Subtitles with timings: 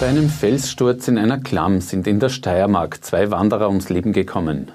[0.00, 4.70] Bei einem Felssturz in einer Klamm sind in der Steiermark zwei Wanderer ums Leben gekommen.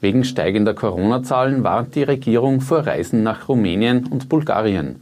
[0.00, 5.00] Wegen steigender Corona-Zahlen warnt die Regierung vor Reisen nach Rumänien und Bulgarien.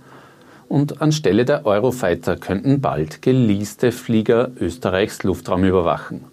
[0.69, 6.27] Und anstelle der Eurofighter könnten bald geleaste Flieger Österreichs Luftraum überwachen.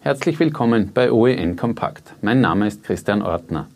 [0.00, 2.14] Herzlich willkommen bei OEN Kompakt.
[2.20, 3.68] Mein Name ist Christian Ortner.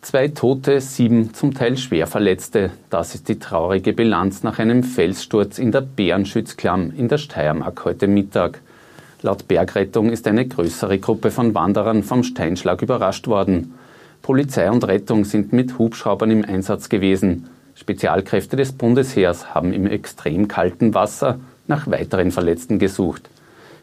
[0.00, 2.70] Zwei Tote, sieben zum Teil schwer Verletzte.
[2.88, 8.06] Das ist die traurige Bilanz nach einem Felssturz in der Bärenschützklamm in der Steiermark heute
[8.06, 8.60] Mittag.
[9.22, 13.74] Laut Bergrettung ist eine größere Gruppe von Wanderern vom Steinschlag überrascht worden.
[14.22, 17.48] Polizei und Rettung sind mit Hubschraubern im Einsatz gewesen.
[17.74, 23.28] Spezialkräfte des Bundesheers haben im extrem kalten Wasser nach weiteren Verletzten gesucht.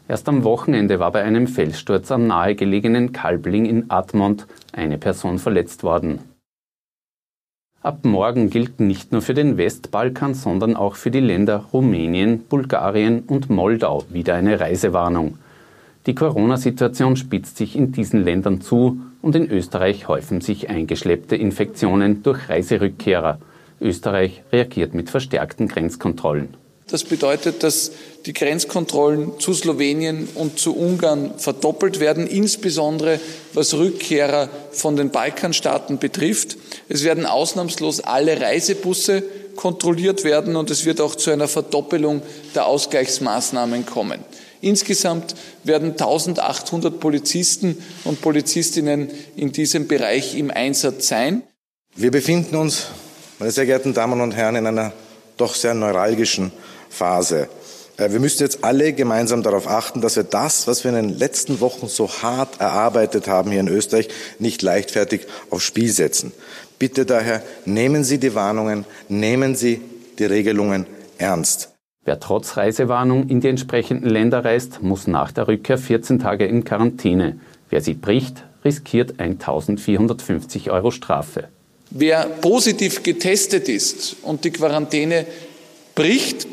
[0.08, 5.82] Erst am Wochenende war bei einem Felssturz am nahegelegenen Kalbling in Admont eine Person verletzt
[5.82, 6.20] worden.
[7.82, 13.20] Ab morgen gilt nicht nur für den Westbalkan, sondern auch für die Länder Rumänien, Bulgarien
[13.20, 15.38] und Moldau wieder eine Reisewarnung.
[16.06, 22.22] Die Corona-Situation spitzt sich in diesen Ländern zu und in Österreich häufen sich eingeschleppte Infektionen
[22.22, 23.38] durch Reiserückkehrer.
[23.80, 26.65] Österreich reagiert mit verstärkten Grenzkontrollen.
[26.88, 27.90] Das bedeutet, dass
[28.26, 33.18] die Grenzkontrollen zu Slowenien und zu Ungarn verdoppelt werden, insbesondere
[33.54, 36.56] was Rückkehrer von den Balkanstaaten betrifft.
[36.88, 39.24] Es werden ausnahmslos alle Reisebusse
[39.56, 42.22] kontrolliert werden und es wird auch zu einer Verdoppelung
[42.54, 44.20] der Ausgleichsmaßnahmen kommen.
[44.60, 51.42] Insgesamt werden 1800 Polizisten und Polizistinnen in diesem Bereich im Einsatz sein.
[51.96, 52.86] Wir befinden uns,
[53.40, 54.92] meine sehr geehrten Damen und Herren, in einer
[55.36, 56.52] doch sehr neuralgischen
[56.90, 57.48] Phase.
[57.96, 61.18] Äh, wir müssen jetzt alle gemeinsam darauf achten, dass wir das, was wir in den
[61.18, 66.32] letzten Wochen so hart erarbeitet haben hier in Österreich, nicht leichtfertig aufs Spiel setzen.
[66.78, 69.80] Bitte daher, nehmen Sie die Warnungen, nehmen Sie
[70.18, 70.86] die Regelungen
[71.18, 71.70] ernst.
[72.04, 76.64] Wer trotz Reisewarnung in die entsprechenden Länder reist, muss nach der Rückkehr 14 Tage in
[76.64, 77.40] Quarantäne.
[77.68, 81.48] Wer sie bricht, riskiert 1450 Euro Strafe.
[81.90, 85.26] Wer positiv getestet ist und die Quarantäne
[85.96, 86.46] bricht,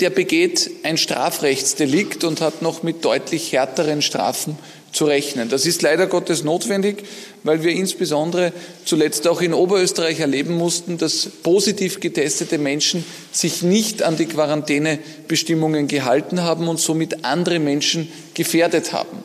[0.00, 4.58] der begeht ein Strafrechtsdelikt und hat noch mit deutlich härteren Strafen
[4.94, 5.48] zu rechnen.
[5.48, 7.04] Das ist leider Gottes notwendig,
[7.42, 8.52] weil wir insbesondere
[8.84, 15.88] zuletzt auch in Oberösterreich erleben mussten, dass positiv getestete Menschen sich nicht an die Quarantänebestimmungen
[15.88, 19.18] gehalten haben und somit andere Menschen gefährdet haben.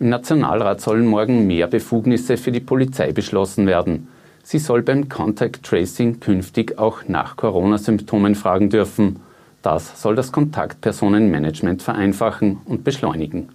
[0.00, 4.08] Im Nationalrat sollen morgen mehr Befugnisse für die Polizei beschlossen werden.
[4.44, 9.20] Sie soll beim Contact Tracing künftig auch nach Corona-Symptomen fragen dürfen.
[9.62, 13.50] Das soll das Kontaktpersonenmanagement vereinfachen und beschleunigen.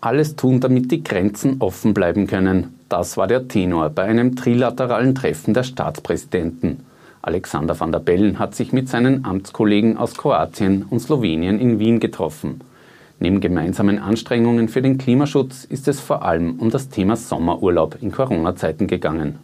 [0.00, 2.78] Alles tun, damit die Grenzen offen bleiben können.
[2.88, 6.84] Das war der Tenor bei einem trilateralen Treffen der Staatspräsidenten.
[7.22, 11.98] Alexander van der Bellen hat sich mit seinen Amtskollegen aus Kroatien und Slowenien in Wien
[11.98, 12.60] getroffen.
[13.18, 18.12] Neben gemeinsamen Anstrengungen für den Klimaschutz ist es vor allem um das Thema Sommerurlaub in
[18.12, 19.38] Corona-Zeiten gegangen.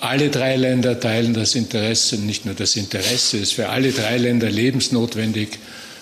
[0.00, 4.16] Alle drei Länder teilen das Interesse, nicht nur das Interesse, es ist für alle drei
[4.16, 5.58] Länder lebensnotwendig,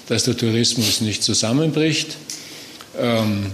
[0.06, 2.16] dass der Tourismus nicht zusammenbricht.
[2.96, 3.46] Ähm,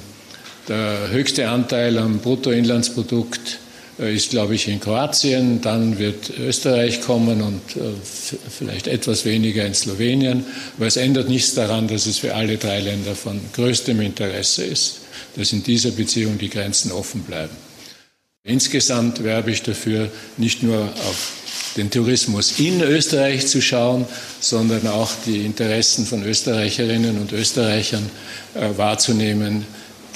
[0.69, 3.59] der höchste Anteil am Bruttoinlandsprodukt
[3.99, 7.95] äh, ist, glaube ich, in Kroatien, dann wird Österreich kommen und äh,
[8.51, 10.45] vielleicht etwas weniger in Slowenien.
[10.77, 15.01] Aber es ändert nichts daran, dass es für alle drei Länder von größtem Interesse ist,
[15.37, 17.64] dass in dieser Beziehung die Grenzen offen bleiben.
[18.47, 24.05] Insgesamt werbe ich dafür, nicht nur auf den Tourismus in Österreich zu schauen,
[24.39, 28.03] sondern auch die Interessen von Österreicherinnen und Österreichern
[28.55, 29.65] äh, wahrzunehmen,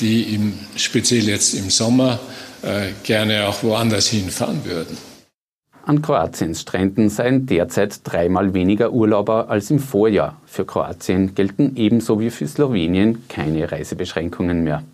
[0.00, 2.20] die im, speziell jetzt im Sommer
[2.60, 4.98] äh, gerne auch woanders hinfahren würden.
[5.84, 10.38] An Kroatiens Stränden seien derzeit dreimal weniger Urlauber als im Vorjahr.
[10.44, 14.84] Für Kroatien gelten ebenso wie für Slowenien keine Reisebeschränkungen mehr.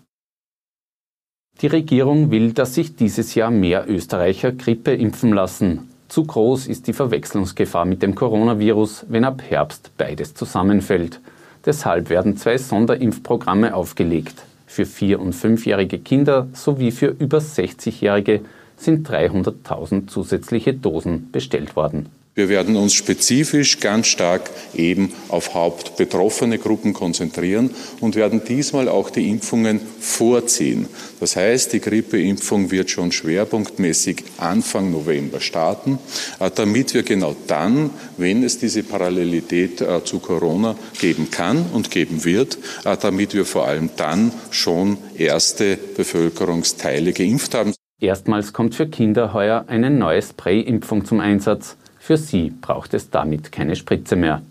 [1.61, 5.89] Die Regierung will, dass sich dieses Jahr mehr Österreicher Grippe impfen lassen.
[6.09, 11.21] Zu groß ist die Verwechslungsgefahr mit dem Coronavirus, wenn ab Herbst beides zusammenfällt.
[11.65, 14.43] Deshalb werden zwei Sonderimpfprogramme aufgelegt.
[14.67, 18.41] Für vier- und fünfjährige Kinder sowie für über 60-Jährige
[18.75, 22.09] sind 300.000 zusätzliche Dosen bestellt worden.
[22.35, 27.69] Wir werden uns spezifisch ganz stark eben auf hauptbetroffene Gruppen konzentrieren
[28.01, 30.87] und werden diesmal auch die Impfungen vorziehen.
[31.21, 35.97] Das heißt, die Grippeimpfung wird schon schwerpunktmäßig Anfang November starten,
[36.41, 41.89] äh, damit wir genau dann, wenn es diese Parallelität äh, zu Corona geben kann und
[41.89, 47.73] geben wird, äh, damit wir vor allem dann schon erste Bevölkerungsteile geimpft haben.
[48.01, 51.77] Erstmals kommt für Kinder heuer eine neue Sprayimpfung zum Einsatz.
[52.05, 54.43] Für sie braucht es damit keine Spritze mehr.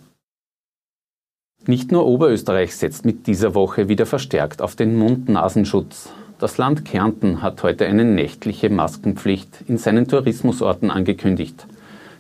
[1.67, 6.11] Nicht nur Oberösterreich setzt mit dieser Woche wieder verstärkt auf den Mund-Nasenschutz.
[6.41, 11.69] Das Land Kärnten hat heute eine nächtliche Maskenpflicht in seinen Tourismusorten angekündigt.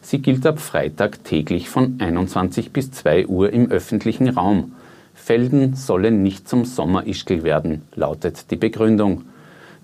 [0.02, 4.76] Sie gilt ab Freitag täglich von 21 bis 2 Uhr im öffentlichen Raum.
[5.14, 9.22] Felden sollen nicht zum Sommerischkel werden, lautet die Begründung.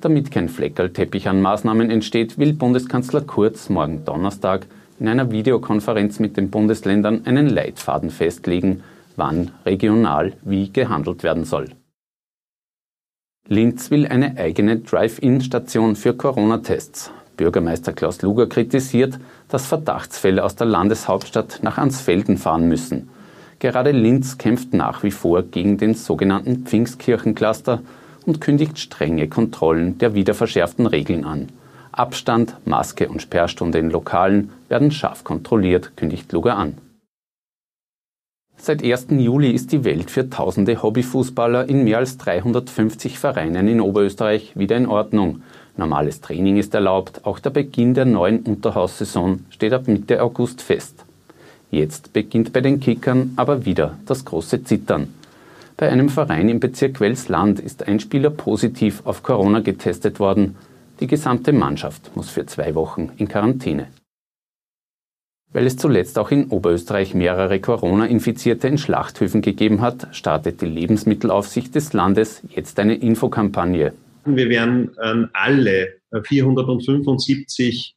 [0.00, 4.68] Damit kein Fleckerlteppich an Maßnahmen entsteht, will Bundeskanzler Kurz morgen Donnerstag
[5.00, 8.82] in einer Videokonferenz mit den Bundesländern einen Leitfaden festlegen,
[9.16, 11.70] wann regional wie gehandelt werden soll.
[13.48, 17.10] Linz will eine eigene Drive-In-Station für Corona-Tests.
[17.36, 19.18] Bürgermeister Klaus Luger kritisiert,
[19.48, 23.08] dass Verdachtsfälle aus der Landeshauptstadt nach Ansfelden fahren müssen.
[23.58, 27.82] Gerade Linz kämpft nach wie vor gegen den sogenannten Pfingstkirchencluster
[28.26, 31.48] und kündigt strenge Kontrollen der wieder verschärften Regeln an.
[31.92, 36.78] Abstand, Maske und Sperrstunde in Lokalen werden scharf kontrolliert, kündigt Luger an.
[38.56, 39.06] Seit 1.
[39.10, 44.76] Juli ist die Welt für tausende Hobbyfußballer in mehr als 350 Vereinen in Oberösterreich wieder
[44.76, 45.42] in Ordnung.
[45.78, 51.06] Normales Training ist erlaubt, auch der Beginn der neuen Unterhaussaison steht ab Mitte August fest.
[51.70, 55.14] Jetzt beginnt bei den Kickern aber wieder das große Zittern.
[55.78, 60.56] Bei einem Verein im Bezirk Welsland ist ein Spieler positiv auf Corona getestet worden.
[61.00, 63.88] Die gesamte Mannschaft muss für zwei Wochen in Quarantäne.
[65.52, 71.74] Weil es zuletzt auch in Oberösterreich mehrere Corona-Infizierte in Schlachthöfen gegeben hat, startet die Lebensmittelaufsicht
[71.74, 73.94] des Landes jetzt eine Infokampagne.
[74.26, 77.96] Wir werden an alle 475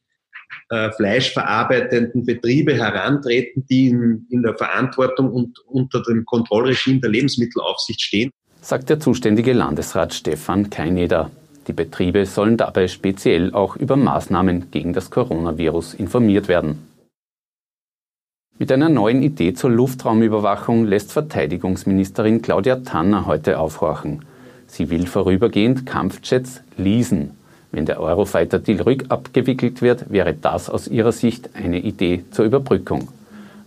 [0.70, 8.00] äh, fleischverarbeitenden Betriebe herantreten, die in, in der Verantwortung und unter dem Kontrollregime der Lebensmittelaufsicht
[8.00, 8.30] stehen.
[8.62, 11.30] Sagt der zuständige Landesrat Stefan Keineder.
[11.66, 16.86] Die Betriebe sollen dabei speziell auch über Maßnahmen gegen das Coronavirus informiert werden.
[18.58, 24.24] Mit einer neuen Idee zur Luftraumüberwachung lässt Verteidigungsministerin Claudia Tanner heute aufhorchen.
[24.68, 27.32] Sie will vorübergehend Kampfjets leasen.
[27.72, 33.08] Wenn der Eurofighter-Deal rückabgewickelt wird, wäre das aus ihrer Sicht eine Idee zur Überbrückung.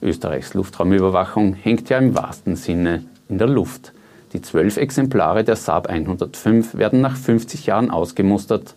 [0.01, 3.91] Österreichs Luftraumüberwachung hängt ja im wahrsten Sinne in der Luft.
[4.33, 8.75] Die zwölf Exemplare der Saab 105 werden nach 50 Jahren ausgemustert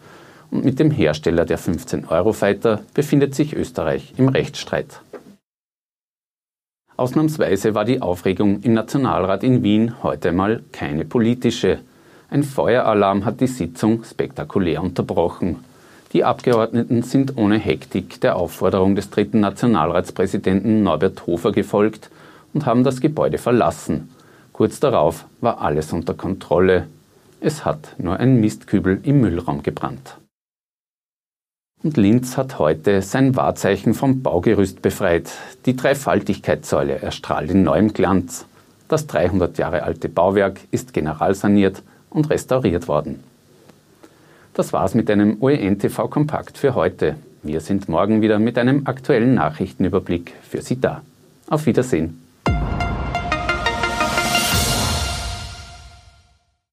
[0.50, 5.00] und mit dem Hersteller der 15 Eurofighter befindet sich Österreich im Rechtsstreit.
[6.96, 11.78] Ausnahmsweise war die Aufregung im Nationalrat in Wien heute mal keine politische.
[12.28, 15.64] Ein Feueralarm hat die Sitzung spektakulär unterbrochen.
[16.12, 22.10] Die Abgeordneten sind ohne Hektik der Aufforderung des dritten Nationalratspräsidenten Norbert Hofer gefolgt
[22.52, 24.10] und haben das Gebäude verlassen.
[24.60, 26.86] Kurz darauf war alles unter Kontrolle.
[27.40, 30.18] Es hat nur ein Mistkübel im Müllraum gebrannt.
[31.82, 35.30] Und Linz hat heute sein Wahrzeichen vom Baugerüst befreit.
[35.64, 38.44] Die Dreifaltigkeitssäule erstrahlt in neuem Glanz.
[38.86, 43.24] Das 300 Jahre alte Bauwerk ist generalsaniert und restauriert worden.
[44.52, 47.16] Das war's mit einem OEN-TV Kompakt für heute.
[47.42, 51.00] Wir sind morgen wieder mit einem aktuellen Nachrichtenüberblick für Sie da.
[51.48, 52.29] Auf Wiedersehen.